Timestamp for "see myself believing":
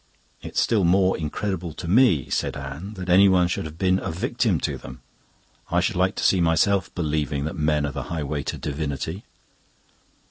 6.23-7.45